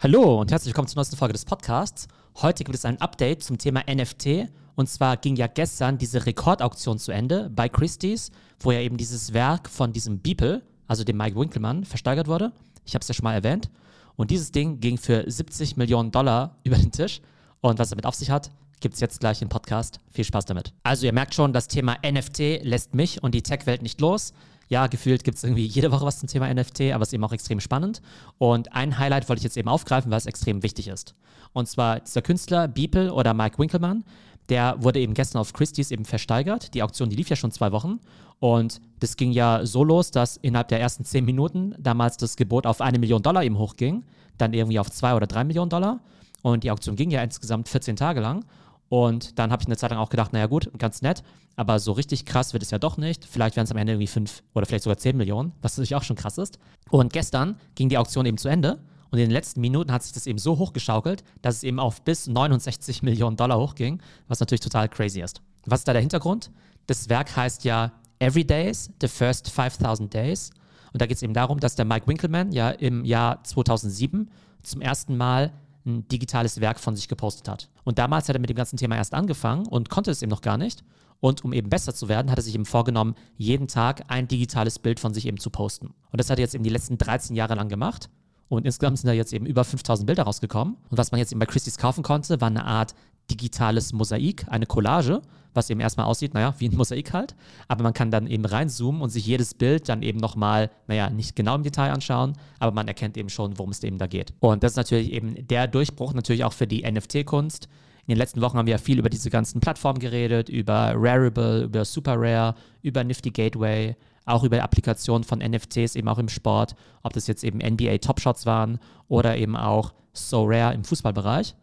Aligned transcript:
Hallo 0.00 0.40
und 0.40 0.52
herzlich 0.52 0.68
willkommen 0.68 0.86
zur 0.86 1.00
neuesten 1.00 1.16
Folge 1.16 1.32
des 1.32 1.44
Podcasts. 1.44 2.06
Heute 2.36 2.62
gibt 2.62 2.76
es 2.76 2.84
ein 2.84 3.00
Update 3.00 3.42
zum 3.42 3.58
Thema 3.58 3.82
NFT. 3.92 4.48
Und 4.76 4.88
zwar 4.88 5.16
ging 5.16 5.34
ja 5.34 5.48
gestern 5.48 5.98
diese 5.98 6.24
Rekordauktion 6.24 7.00
zu 7.00 7.10
Ende 7.10 7.50
bei 7.52 7.68
Christie's, 7.68 8.30
wo 8.60 8.70
ja 8.70 8.78
eben 8.78 8.96
dieses 8.96 9.32
Werk 9.32 9.68
von 9.68 9.92
diesem 9.92 10.20
Beeple, 10.20 10.62
also 10.86 11.02
dem 11.02 11.16
Mike 11.16 11.34
Winkelmann, 11.34 11.84
versteigert 11.84 12.28
wurde. 12.28 12.52
Ich 12.84 12.94
habe 12.94 13.02
es 13.02 13.08
ja 13.08 13.14
schon 13.14 13.24
mal 13.24 13.34
erwähnt. 13.34 13.70
Und 14.14 14.30
dieses 14.30 14.52
Ding 14.52 14.78
ging 14.78 14.98
für 14.98 15.28
70 15.28 15.76
Millionen 15.76 16.12
Dollar 16.12 16.58
über 16.62 16.76
den 16.76 16.92
Tisch. 16.92 17.20
Und 17.60 17.80
was 17.80 17.90
damit 17.90 18.06
auf 18.06 18.14
sich 18.14 18.30
hat, 18.30 18.52
gibt 18.78 18.94
es 18.94 19.00
jetzt 19.00 19.18
gleich 19.18 19.42
im 19.42 19.48
Podcast. 19.48 19.98
Viel 20.12 20.24
Spaß 20.24 20.44
damit. 20.44 20.74
Also 20.84 21.06
ihr 21.06 21.12
merkt 21.12 21.34
schon, 21.34 21.52
das 21.52 21.66
Thema 21.66 21.96
NFT 22.08 22.62
lässt 22.62 22.94
mich 22.94 23.20
und 23.24 23.34
die 23.34 23.42
Tech-Welt 23.42 23.82
nicht 23.82 24.00
los 24.00 24.32
ja, 24.68 24.86
gefühlt 24.86 25.24
gibt 25.24 25.38
es 25.38 25.44
irgendwie 25.44 25.64
jede 25.64 25.90
Woche 25.92 26.04
was 26.04 26.18
zum 26.18 26.28
Thema 26.28 26.52
NFT, 26.52 26.92
aber 26.92 27.02
es 27.02 27.08
ist 27.08 27.14
eben 27.14 27.24
auch 27.24 27.32
extrem 27.32 27.60
spannend. 27.60 28.02
Und 28.38 28.72
ein 28.74 28.98
Highlight 28.98 29.28
wollte 29.28 29.40
ich 29.40 29.44
jetzt 29.44 29.56
eben 29.56 29.68
aufgreifen, 29.68 30.10
weil 30.10 30.18
es 30.18 30.26
extrem 30.26 30.62
wichtig 30.62 30.88
ist. 30.88 31.14
Und 31.52 31.68
zwar 31.68 32.00
dieser 32.00 32.22
Künstler 32.22 32.68
Beeple 32.68 33.12
oder 33.12 33.34
Mike 33.34 33.58
Winkelmann, 33.58 34.04
der 34.48 34.76
wurde 34.82 35.00
eben 35.00 35.14
gestern 35.14 35.40
auf 35.40 35.52
Christie's 35.52 35.90
eben 35.90 36.04
versteigert. 36.04 36.74
Die 36.74 36.82
Auktion, 36.82 37.10
die 37.10 37.16
lief 37.16 37.28
ja 37.28 37.36
schon 37.36 37.50
zwei 37.50 37.72
Wochen. 37.72 38.00
Und 38.40 38.80
das 39.00 39.16
ging 39.16 39.32
ja 39.32 39.66
so 39.66 39.84
los, 39.84 40.10
dass 40.10 40.36
innerhalb 40.36 40.68
der 40.68 40.80
ersten 40.80 41.04
zehn 41.04 41.24
Minuten 41.24 41.74
damals 41.78 42.16
das 42.16 42.36
Gebot 42.36 42.66
auf 42.66 42.80
eine 42.80 42.98
Million 42.98 43.22
Dollar 43.22 43.42
eben 43.42 43.58
hochging, 43.58 44.04
dann 44.38 44.52
irgendwie 44.52 44.78
auf 44.78 44.90
zwei 44.90 45.14
oder 45.14 45.26
drei 45.26 45.44
Millionen 45.44 45.70
Dollar. 45.70 46.00
Und 46.42 46.62
die 46.64 46.70
Auktion 46.70 46.94
ging 46.94 47.10
ja 47.10 47.22
insgesamt 47.22 47.68
14 47.68 47.96
Tage 47.96 48.20
lang. 48.20 48.44
Und 48.88 49.38
dann 49.38 49.52
habe 49.52 49.62
ich 49.62 49.66
eine 49.66 49.76
Zeit 49.76 49.90
lang 49.90 49.98
auch 49.98 50.08
gedacht, 50.08 50.32
naja 50.32 50.46
gut, 50.46 50.70
ganz 50.78 51.02
nett, 51.02 51.22
aber 51.56 51.78
so 51.78 51.92
richtig 51.92 52.24
krass 52.24 52.52
wird 52.52 52.62
es 52.62 52.70
ja 52.70 52.78
doch 52.78 52.96
nicht. 52.96 53.24
Vielleicht 53.24 53.56
werden 53.56 53.66
es 53.66 53.70
am 53.70 53.76
Ende 53.76 53.92
irgendwie 53.92 54.06
fünf 54.06 54.42
oder 54.54 54.64
vielleicht 54.64 54.84
sogar 54.84 54.96
zehn 54.96 55.16
Millionen, 55.16 55.52
was 55.60 55.76
natürlich 55.76 55.94
auch 55.94 56.02
schon 56.02 56.16
krass 56.16 56.38
ist. 56.38 56.58
Und 56.90 57.12
gestern 57.12 57.56
ging 57.74 57.88
die 57.88 57.98
Auktion 57.98 58.24
eben 58.26 58.38
zu 58.38 58.48
Ende. 58.48 58.78
Und 59.10 59.18
in 59.18 59.24
den 59.24 59.30
letzten 59.30 59.60
Minuten 59.60 59.92
hat 59.92 60.02
sich 60.02 60.12
das 60.12 60.26
eben 60.26 60.38
so 60.38 60.58
hochgeschaukelt, 60.58 61.24
dass 61.42 61.56
es 61.56 61.62
eben 61.62 61.80
auf 61.80 62.02
bis 62.02 62.26
69 62.26 63.02
Millionen 63.02 63.36
Dollar 63.36 63.58
hochging, 63.58 64.00
was 64.26 64.40
natürlich 64.40 64.60
total 64.60 64.88
crazy 64.88 65.20
ist. 65.20 65.40
Was 65.64 65.80
ist 65.80 65.88
da 65.88 65.92
der 65.92 66.02
Hintergrund? 66.02 66.50
Das 66.86 67.08
Werk 67.08 67.34
heißt 67.34 67.64
ja 67.64 67.92
Every 68.18 68.44
Days, 68.44 68.90
The 69.00 69.08
First 69.08 69.50
5000 69.50 70.12
Days. 70.12 70.50
Und 70.92 71.00
da 71.00 71.06
geht 71.06 71.16
es 71.16 71.22
eben 71.22 71.34
darum, 71.34 71.60
dass 71.60 71.74
der 71.74 71.84
Mike 71.84 72.06
Winkelmann 72.06 72.52
ja 72.52 72.70
im 72.70 73.04
Jahr 73.04 73.42
2007 73.44 74.30
zum 74.62 74.80
ersten 74.80 75.16
Mal 75.16 75.52
ein 75.88 76.08
digitales 76.08 76.60
Werk 76.60 76.78
von 76.78 76.94
sich 76.94 77.08
gepostet 77.08 77.48
hat. 77.48 77.68
Und 77.84 77.98
damals 77.98 78.28
hat 78.28 78.36
er 78.36 78.40
mit 78.40 78.50
dem 78.50 78.56
ganzen 78.56 78.76
Thema 78.76 78.96
erst 78.96 79.14
angefangen 79.14 79.66
und 79.66 79.88
konnte 79.90 80.10
es 80.10 80.22
eben 80.22 80.30
noch 80.30 80.42
gar 80.42 80.58
nicht. 80.58 80.84
Und 81.20 81.44
um 81.44 81.52
eben 81.52 81.68
besser 81.68 81.94
zu 81.94 82.08
werden, 82.08 82.30
hat 82.30 82.38
er 82.38 82.42
sich 82.42 82.54
eben 82.54 82.64
vorgenommen, 82.64 83.14
jeden 83.36 83.66
Tag 83.66 84.04
ein 84.08 84.28
digitales 84.28 84.78
Bild 84.78 85.00
von 85.00 85.14
sich 85.14 85.26
eben 85.26 85.38
zu 85.38 85.50
posten. 85.50 85.88
Und 86.10 86.20
das 86.20 86.30
hat 86.30 86.38
er 86.38 86.42
jetzt 86.42 86.54
eben 86.54 86.62
die 86.62 86.70
letzten 86.70 86.96
13 86.96 87.34
Jahre 87.34 87.54
lang 87.54 87.68
gemacht. 87.68 88.08
Und 88.48 88.64
insgesamt 88.64 88.98
sind 88.98 89.08
da 89.08 89.12
jetzt 89.12 89.32
eben 89.32 89.46
über 89.46 89.64
5000 89.64 90.06
Bilder 90.06 90.22
rausgekommen. 90.22 90.76
Und 90.90 90.98
was 90.98 91.10
man 91.10 91.18
jetzt 91.18 91.32
eben 91.32 91.40
bei 91.40 91.46
Christie's 91.46 91.76
kaufen 91.76 92.02
konnte, 92.02 92.40
war 92.40 92.48
eine 92.48 92.64
Art 92.64 92.94
digitales 93.30 93.92
Mosaik, 93.92 94.46
eine 94.48 94.66
Collage, 94.66 95.20
was 95.54 95.70
eben 95.70 95.80
erstmal 95.80 96.06
aussieht, 96.06 96.34
naja, 96.34 96.54
wie 96.58 96.68
ein 96.68 96.76
Mosaik 96.76 97.12
halt. 97.12 97.34
Aber 97.66 97.82
man 97.82 97.92
kann 97.92 98.10
dann 98.10 98.26
eben 98.26 98.44
reinzoomen 98.44 99.02
und 99.02 99.10
sich 99.10 99.26
jedes 99.26 99.54
Bild 99.54 99.88
dann 99.88 100.02
eben 100.02 100.18
nochmal, 100.18 100.70
naja, 100.86 101.10
nicht 101.10 101.36
genau 101.36 101.54
im 101.54 101.62
Detail 101.62 101.90
anschauen, 101.92 102.34
aber 102.58 102.72
man 102.72 102.88
erkennt 102.88 103.16
eben 103.16 103.28
schon, 103.28 103.58
worum 103.58 103.70
es 103.70 103.82
eben 103.82 103.98
da 103.98 104.06
geht. 104.06 104.32
Und 104.40 104.62
das 104.62 104.72
ist 104.72 104.76
natürlich 104.76 105.12
eben 105.12 105.46
der 105.46 105.66
Durchbruch 105.66 106.14
natürlich 106.14 106.44
auch 106.44 106.52
für 106.52 106.66
die 106.66 106.90
NFT-Kunst. 106.90 107.68
In 108.06 108.14
den 108.14 108.18
letzten 108.18 108.40
Wochen 108.40 108.56
haben 108.56 108.66
wir 108.66 108.72
ja 108.72 108.78
viel 108.78 108.98
über 108.98 109.10
diese 109.10 109.28
ganzen 109.28 109.60
Plattformen 109.60 109.98
geredet, 109.98 110.48
über 110.48 110.94
Rarible, 110.96 111.64
über 111.64 111.84
Super 111.84 112.14
Rare, 112.16 112.54
über 112.80 113.04
Nifty 113.04 113.30
Gateway, 113.30 113.96
auch 114.24 114.44
über 114.44 114.62
Applikationen 114.62 115.24
von 115.24 115.40
NFTs 115.40 115.94
eben 115.94 116.08
auch 116.08 116.18
im 116.18 116.28
Sport, 116.28 116.74
ob 117.02 117.12
das 117.12 117.26
jetzt 117.26 117.44
eben 117.44 117.58
NBA 117.58 117.98
Top 117.98 118.20
Shots 118.20 118.46
waren 118.46 118.78
oder 119.08 119.36
eben 119.36 119.56
auch 119.56 119.92
So 120.12 120.44
Rare 120.46 120.74
im 120.74 120.84
Fußballbereich. 120.84 121.54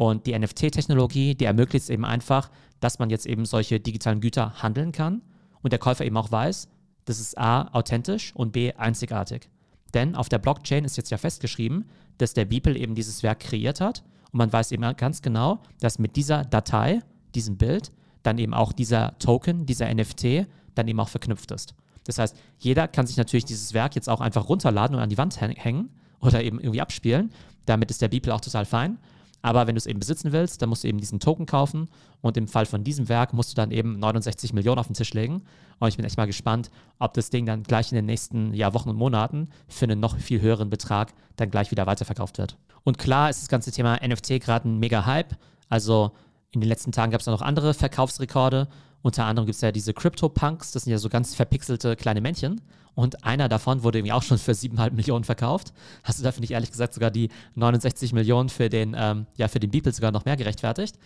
Und 0.00 0.26
die 0.26 0.38
NFT-Technologie, 0.38 1.34
die 1.34 1.44
ermöglicht 1.44 1.82
es 1.82 1.90
eben 1.90 2.06
einfach, 2.06 2.50
dass 2.80 2.98
man 2.98 3.10
jetzt 3.10 3.26
eben 3.26 3.44
solche 3.44 3.80
digitalen 3.80 4.22
Güter 4.22 4.62
handeln 4.62 4.92
kann 4.92 5.20
und 5.60 5.74
der 5.74 5.78
Käufer 5.78 6.06
eben 6.06 6.16
auch 6.16 6.32
weiß, 6.32 6.70
das 7.04 7.20
ist 7.20 7.36
A, 7.36 7.68
authentisch 7.74 8.34
und 8.34 8.52
B, 8.52 8.72
einzigartig. 8.72 9.50
Denn 9.92 10.14
auf 10.14 10.30
der 10.30 10.38
Blockchain 10.38 10.86
ist 10.86 10.96
jetzt 10.96 11.10
ja 11.10 11.18
festgeschrieben, 11.18 11.84
dass 12.16 12.32
der 12.32 12.46
Beeple 12.46 12.78
eben 12.78 12.94
dieses 12.94 13.22
Werk 13.22 13.40
kreiert 13.40 13.82
hat 13.82 14.02
und 14.32 14.38
man 14.38 14.50
weiß 14.50 14.72
eben 14.72 14.90
ganz 14.96 15.20
genau, 15.20 15.60
dass 15.80 15.98
mit 15.98 16.16
dieser 16.16 16.46
Datei, 16.46 17.00
diesem 17.34 17.58
Bild, 17.58 17.92
dann 18.22 18.38
eben 18.38 18.54
auch 18.54 18.72
dieser 18.72 19.18
Token, 19.18 19.66
dieser 19.66 19.92
NFT, 19.92 20.46
dann 20.76 20.88
eben 20.88 21.00
auch 21.00 21.10
verknüpft 21.10 21.50
ist. 21.50 21.74
Das 22.04 22.16
heißt, 22.16 22.34
jeder 22.56 22.88
kann 22.88 23.06
sich 23.06 23.18
natürlich 23.18 23.44
dieses 23.44 23.74
Werk 23.74 23.96
jetzt 23.96 24.08
auch 24.08 24.22
einfach 24.22 24.48
runterladen 24.48 24.96
und 24.96 25.02
an 25.02 25.10
die 25.10 25.18
Wand 25.18 25.38
hängen 25.42 25.90
oder 26.20 26.42
eben 26.42 26.58
irgendwie 26.58 26.80
abspielen. 26.80 27.34
Damit 27.66 27.90
ist 27.90 28.00
der 28.00 28.08
Beeple 28.08 28.34
auch 28.34 28.40
total 28.40 28.64
fein. 28.64 28.96
Aber 29.42 29.66
wenn 29.66 29.74
du 29.74 29.78
es 29.78 29.86
eben 29.86 29.98
besitzen 29.98 30.32
willst, 30.32 30.60
dann 30.60 30.68
musst 30.68 30.84
du 30.84 30.88
eben 30.88 30.98
diesen 30.98 31.20
Token 31.20 31.46
kaufen. 31.46 31.88
Und 32.20 32.36
im 32.36 32.46
Fall 32.46 32.66
von 32.66 32.84
diesem 32.84 33.08
Werk 33.08 33.32
musst 33.32 33.52
du 33.52 33.54
dann 33.54 33.70
eben 33.70 33.98
69 33.98 34.52
Millionen 34.52 34.78
auf 34.78 34.86
den 34.86 34.94
Tisch 34.94 35.14
legen. 35.14 35.42
Und 35.78 35.88
ich 35.88 35.96
bin 35.96 36.04
echt 36.04 36.18
mal 36.18 36.26
gespannt, 36.26 36.70
ob 36.98 37.14
das 37.14 37.30
Ding 37.30 37.46
dann 37.46 37.62
gleich 37.62 37.90
in 37.90 37.96
den 37.96 38.06
nächsten 38.06 38.52
ja, 38.52 38.74
Wochen 38.74 38.90
und 38.90 38.96
Monaten 38.96 39.48
für 39.68 39.86
einen 39.86 40.00
noch 40.00 40.18
viel 40.18 40.40
höheren 40.40 40.68
Betrag 40.68 41.14
dann 41.36 41.50
gleich 41.50 41.70
wieder 41.70 41.86
weiterverkauft 41.86 42.38
wird. 42.38 42.56
Und 42.84 42.98
klar 42.98 43.30
ist 43.30 43.40
das 43.40 43.48
ganze 43.48 43.72
Thema 43.72 43.98
NFT 44.06 44.40
gerade 44.40 44.68
ein 44.68 44.78
mega 44.78 45.06
Hype. 45.06 45.36
Also 45.68 46.12
in 46.50 46.60
den 46.60 46.68
letzten 46.68 46.92
Tagen 46.92 47.12
gab 47.12 47.20
es 47.20 47.26
noch 47.26 47.42
andere 47.42 47.74
Verkaufsrekorde. 47.74 48.68
Unter 49.02 49.24
anderem 49.24 49.46
gibt 49.46 49.56
es 49.56 49.62
ja 49.62 49.72
diese 49.72 49.94
Crypto-Punks, 49.94 50.72
das 50.72 50.84
sind 50.84 50.92
ja 50.92 50.98
so 50.98 51.08
ganz 51.08 51.34
verpixelte 51.34 51.96
kleine 51.96 52.20
Männchen. 52.20 52.60
Und 52.94 53.24
einer 53.24 53.48
davon 53.48 53.82
wurde 53.82 53.98
irgendwie 53.98 54.12
auch 54.12 54.22
schon 54.22 54.36
für 54.36 54.52
7,5 54.52 54.92
Millionen 54.92 55.24
verkauft. 55.24 55.72
Hast 56.02 56.18
du 56.18 56.22
da, 56.22 56.32
finde 56.32 56.44
ich 56.44 56.50
ehrlich 56.50 56.70
gesagt, 56.70 56.92
sogar 56.92 57.10
die 57.10 57.30
69 57.54 58.12
Millionen 58.12 58.48
für 58.48 58.68
den, 58.68 58.94
ähm, 58.98 59.26
ja, 59.36 59.48
für 59.48 59.60
den 59.60 59.70
Beeple 59.70 59.92
sogar 59.92 60.12
noch 60.12 60.24
mehr 60.24 60.36
gerechtfertigt. 60.36 60.96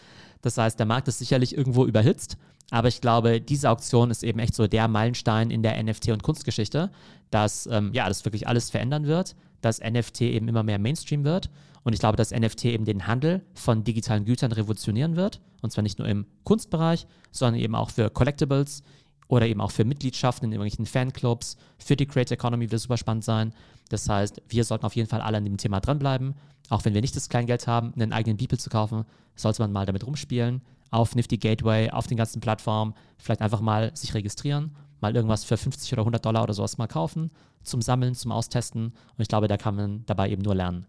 Das 0.43 0.59
heißt, 0.59 0.79
der 0.79 0.87
Markt 0.87 1.09
ist 1.09 1.19
sicherlich 1.19 1.57
irgendwo 1.57 1.85
überhitzt. 1.85 2.37
Aber 2.71 2.89
ich 2.89 3.01
glaube, 3.01 3.41
diese 3.41 3.71
Auktion 3.71 4.11
ist 4.11 4.25
eben 4.25 4.39
echt 4.39 4.55
so 4.55 4.67
der 4.67 4.89
Meilenstein 4.89 5.51
in 5.51 5.63
der 5.63 5.79
NFT- 5.81 6.13
und 6.13 6.23
Kunstgeschichte, 6.23 6.91
dass 7.31 7.67
ähm, 7.67 7.91
ja, 7.93 8.09
das 8.09 8.25
wirklich 8.25 8.49
alles 8.49 8.71
verändern 8.71 9.07
wird, 9.07 9.37
dass 9.61 9.81
NFT 9.81 10.23
eben 10.23 10.49
immer 10.49 10.63
mehr 10.63 10.79
Mainstream 10.79 11.25
wird. 11.25 11.51
Und 11.85 11.93
ich 11.93 12.01
glaube, 12.01 12.17
dass 12.17 12.33
NFT 12.33 12.67
eben 12.67 12.85
den 12.85 13.07
Handel 13.07 13.43
von 13.55 13.85
digitalen 13.85 14.25
Gütern 14.25 14.53
revolutionieren 14.53 15.17
wird. 15.17 15.41
Und 15.61 15.71
zwar 15.71 15.83
nicht 15.83 15.99
nur 15.99 16.09
im 16.09 16.27
Kunstbereich, 16.43 17.07
sondern 17.31 17.61
eben 17.61 17.75
auch 17.75 17.91
für 17.91 18.11
Collectibles 18.11 18.83
oder 19.29 19.47
eben 19.47 19.61
auch 19.61 19.71
für 19.71 19.85
Mitgliedschaften 19.85 20.47
in 20.47 20.53
irgendwelchen 20.53 20.87
Fanclubs. 20.87 21.57
Für 21.79 21.97
die 21.97 22.07
Creator 22.07 22.35
Economy 22.35 22.65
wird 22.65 22.75
es 22.75 22.83
super 22.83 22.97
spannend 22.97 23.25
sein. 23.25 23.53
Das 23.91 24.09
heißt, 24.09 24.43
wir 24.49 24.65
sollten 24.65 24.87
auf 24.87 24.97
jeden 24.97 25.09
Fall 25.09 25.21
alle 25.21 25.37
an 25.37 25.45
dem 25.45 25.59
Thema 25.59 25.81
dranbleiben. 25.81 26.35
Auch 26.71 26.85
wenn 26.85 26.95
wir 26.95 27.03
nicht 27.03 27.17
das 27.17 27.29
Kleingeld 27.29 27.67
haben, 27.67 27.93
einen 27.95 28.13
eigenen 28.13 28.39
Beeple 28.39 28.59
zu 28.59 28.71
kaufen, 28.71 29.05
sollte 29.37 29.63
man 29.63 29.73
mal 29.73 29.87
damit 29.87 30.07
rumspielen. 30.07 30.63
Auf 30.91 31.15
Nifty 31.15 31.37
Gateway, 31.37 31.91
auf 31.91 32.07
den 32.07 32.17
ganzen 32.17 32.41
Plattformen, 32.41 32.95
vielleicht 33.19 33.43
einfach 33.43 33.61
mal 33.61 33.95
sich 33.95 34.15
registrieren, 34.15 34.75
mal 35.01 35.15
irgendwas 35.15 35.45
für 35.45 35.57
50 35.57 35.93
oder 35.93 36.03
100 36.03 36.25
Dollar 36.25 36.45
oder 36.45 36.55
sowas 36.55 36.79
mal 36.79 36.87
kaufen, 36.87 37.31
zum 37.63 37.83
Sammeln, 37.83 38.15
zum 38.15 38.33
Austesten. 38.33 38.87
Und 38.87 39.21
ich 39.21 39.29
glaube, 39.29 39.49
da 39.49 39.57
kann 39.57 39.75
man 39.75 40.07
dabei 40.07 40.31
eben 40.31 40.43
nur 40.43 40.55
lernen. 40.55 40.87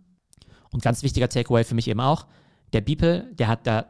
Und 0.76 0.84
ganz 0.84 1.04
wichtiger 1.04 1.30
Takeaway 1.30 1.64
für 1.64 1.74
mich 1.74 1.88
eben 1.88 2.02
auch, 2.02 2.28
der 2.74 2.82
Beeple, 2.82 3.34
der 3.36 3.48
hat 3.48 3.66
da, 3.66 3.86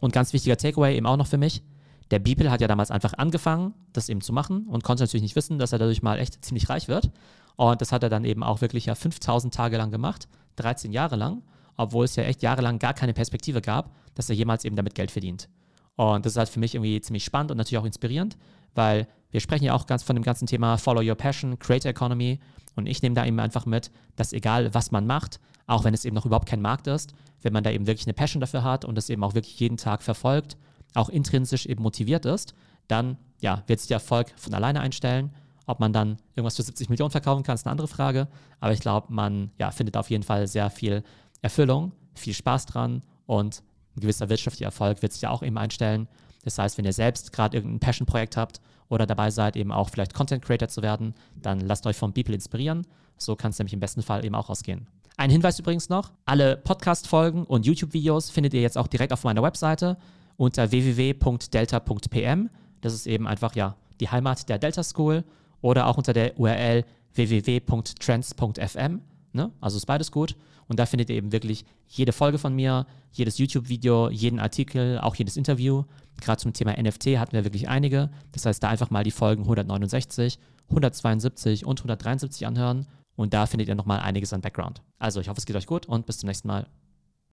und 0.00 0.14
ganz 0.14 0.32
wichtiger 0.32 0.56
Takeaway 0.56 0.96
eben 0.96 1.04
auch 1.04 1.18
noch 1.18 1.26
für 1.26 1.36
mich, 1.36 1.62
der 2.10 2.20
Beeple 2.20 2.50
hat 2.50 2.62
ja 2.62 2.68
damals 2.68 2.90
einfach 2.90 3.12
angefangen, 3.18 3.74
das 3.92 4.08
eben 4.08 4.22
zu 4.22 4.32
machen 4.32 4.66
und 4.66 4.82
konnte 4.82 5.02
natürlich 5.02 5.20
nicht 5.20 5.36
wissen, 5.36 5.58
dass 5.58 5.72
er 5.72 5.78
dadurch 5.78 6.00
mal 6.00 6.18
echt 6.18 6.42
ziemlich 6.42 6.70
reich 6.70 6.88
wird. 6.88 7.10
Und 7.56 7.82
das 7.82 7.92
hat 7.92 8.02
er 8.02 8.08
dann 8.08 8.24
eben 8.24 8.42
auch 8.42 8.62
wirklich 8.62 8.86
ja 8.86 8.94
5000 8.94 9.52
Tage 9.52 9.76
lang 9.76 9.90
gemacht, 9.90 10.26
13 10.56 10.90
Jahre 10.90 11.16
lang, 11.16 11.42
obwohl 11.76 12.06
es 12.06 12.16
ja 12.16 12.22
echt 12.22 12.40
jahrelang 12.40 12.78
gar 12.78 12.94
keine 12.94 13.12
Perspektive 13.12 13.60
gab, 13.60 13.94
dass 14.14 14.30
er 14.30 14.36
jemals 14.36 14.64
eben 14.64 14.74
damit 14.74 14.94
Geld 14.94 15.10
verdient. 15.10 15.50
Und 15.96 16.24
das 16.24 16.32
ist 16.32 16.38
halt 16.38 16.48
für 16.48 16.60
mich 16.60 16.74
irgendwie 16.74 16.98
ziemlich 17.02 17.24
spannend 17.24 17.50
und 17.50 17.58
natürlich 17.58 17.82
auch 17.82 17.84
inspirierend, 17.84 18.38
weil 18.74 19.06
wir 19.36 19.42
sprechen 19.42 19.64
ja 19.64 19.74
auch 19.74 19.86
ganz 19.86 20.02
von 20.02 20.16
dem 20.16 20.22
ganzen 20.22 20.46
Thema 20.46 20.78
Follow 20.78 21.02
Your 21.06 21.14
Passion, 21.14 21.58
Creator 21.58 21.90
Economy. 21.90 22.40
Und 22.74 22.86
ich 22.86 23.02
nehme 23.02 23.14
da 23.14 23.26
eben 23.26 23.38
einfach 23.38 23.66
mit, 23.66 23.90
dass 24.16 24.32
egal 24.32 24.72
was 24.72 24.92
man 24.92 25.06
macht, 25.06 25.40
auch 25.66 25.84
wenn 25.84 25.92
es 25.92 26.06
eben 26.06 26.14
noch 26.14 26.24
überhaupt 26.24 26.48
kein 26.48 26.62
Markt 26.62 26.86
ist, 26.86 27.12
wenn 27.42 27.52
man 27.52 27.62
da 27.62 27.70
eben 27.70 27.86
wirklich 27.86 28.06
eine 28.06 28.14
Passion 28.14 28.40
dafür 28.40 28.64
hat 28.64 28.86
und 28.86 28.94
das 28.94 29.10
eben 29.10 29.22
auch 29.22 29.34
wirklich 29.34 29.60
jeden 29.60 29.76
Tag 29.76 30.02
verfolgt 30.02 30.56
auch 30.94 31.10
intrinsisch 31.10 31.66
eben 31.66 31.82
motiviert 31.82 32.24
ist, 32.24 32.54
dann 32.88 33.18
ja, 33.40 33.62
wird 33.66 33.80
sich 33.80 33.88
der 33.88 33.96
Erfolg 33.96 34.32
von 34.36 34.54
alleine 34.54 34.80
einstellen. 34.80 35.30
Ob 35.66 35.80
man 35.80 35.92
dann 35.92 36.16
irgendwas 36.34 36.56
für 36.56 36.62
70 36.62 36.88
Millionen 36.88 37.10
verkaufen 37.10 37.42
kann, 37.42 37.56
ist 37.56 37.66
eine 37.66 37.72
andere 37.72 37.88
Frage. 37.88 38.28
Aber 38.60 38.72
ich 38.72 38.80
glaube, 38.80 39.12
man 39.12 39.50
ja, 39.58 39.70
findet 39.70 39.98
auf 39.98 40.08
jeden 40.08 40.22
Fall 40.22 40.46
sehr 40.46 40.70
viel 40.70 41.02
Erfüllung, 41.42 41.92
viel 42.14 42.32
Spaß 42.32 42.64
dran 42.64 43.02
und 43.26 43.62
ein 43.96 44.00
gewisser 44.00 44.30
wirtschaftlicher 44.30 44.66
Erfolg 44.66 45.02
wird 45.02 45.12
sich 45.12 45.22
ja 45.22 45.30
auch 45.30 45.42
eben 45.42 45.58
einstellen. 45.58 46.08
Das 46.44 46.58
heißt, 46.58 46.78
wenn 46.78 46.84
ihr 46.84 46.92
selbst 46.92 47.32
gerade 47.32 47.56
irgendein 47.56 47.80
Passion-Projekt 47.80 48.36
habt 48.36 48.60
oder 48.88 49.06
dabei 49.06 49.30
seid, 49.30 49.56
eben 49.56 49.72
auch 49.72 49.90
vielleicht 49.90 50.14
Content 50.14 50.44
Creator 50.44 50.68
zu 50.68 50.82
werden, 50.82 51.14
dann 51.42 51.60
lasst 51.60 51.86
euch 51.86 51.96
vom 51.96 52.12
People 52.12 52.34
inspirieren. 52.34 52.86
So 53.16 53.36
kann 53.36 53.50
es 53.50 53.58
nämlich 53.58 53.72
im 53.72 53.80
besten 53.80 54.02
Fall 54.02 54.24
eben 54.24 54.34
auch 54.34 54.50
ausgehen. 54.50 54.86
Ein 55.16 55.30
Hinweis 55.30 55.58
übrigens 55.58 55.88
noch: 55.88 56.12
Alle 56.24 56.56
Podcast-Folgen 56.56 57.44
und 57.44 57.64
YouTube-Videos 57.66 58.30
findet 58.30 58.54
ihr 58.54 58.60
jetzt 58.60 58.76
auch 58.76 58.86
direkt 58.86 59.12
auf 59.12 59.24
meiner 59.24 59.42
Webseite 59.42 59.96
unter 60.36 60.70
www.delta.pm. 60.70 62.50
Das 62.82 62.92
ist 62.92 63.06
eben 63.06 63.26
einfach 63.26 63.56
ja 63.56 63.76
die 64.00 64.10
Heimat 64.10 64.48
der 64.48 64.58
Delta 64.58 64.82
School 64.82 65.24
oder 65.62 65.86
auch 65.86 65.96
unter 65.96 66.12
der 66.12 66.38
URL 66.38 66.84
www.trends.fm. 67.14 69.00
Ne? 69.32 69.50
Also 69.60 69.78
ist 69.78 69.86
beides 69.86 70.12
gut. 70.12 70.36
Und 70.68 70.78
da 70.78 70.86
findet 70.86 71.10
ihr 71.10 71.16
eben 71.16 71.32
wirklich 71.32 71.64
jede 71.88 72.12
Folge 72.12 72.38
von 72.38 72.54
mir, 72.54 72.86
jedes 73.12 73.38
YouTube-Video, 73.38 74.10
jeden 74.10 74.40
Artikel, 74.40 74.98
auch 74.98 75.14
jedes 75.14 75.36
Interview. 75.36 75.84
Gerade 76.20 76.40
zum 76.40 76.52
Thema 76.52 76.72
NFT 76.80 77.18
hatten 77.18 77.32
wir 77.32 77.44
wirklich 77.44 77.68
einige. 77.68 78.10
Das 78.32 78.46
heißt, 78.46 78.62
da 78.62 78.68
einfach 78.68 78.90
mal 78.90 79.04
die 79.04 79.10
Folgen 79.10 79.42
169, 79.42 80.38
172 80.68 81.64
und 81.64 81.80
173 81.80 82.46
anhören. 82.46 82.86
Und 83.14 83.32
da 83.32 83.46
findet 83.46 83.68
ihr 83.68 83.74
nochmal 83.74 84.00
einiges 84.00 84.32
an 84.32 84.40
Background. 84.40 84.82
Also, 84.98 85.20
ich 85.20 85.28
hoffe, 85.28 85.38
es 85.38 85.46
geht 85.46 85.56
euch 85.56 85.66
gut 85.66 85.86
und 85.86 86.06
bis 86.06 86.18
zum 86.18 86.26
nächsten 86.26 86.48
Mal. 86.48 86.66